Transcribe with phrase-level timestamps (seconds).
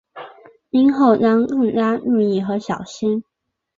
[0.71, 3.23] 今后将更加注意和小心。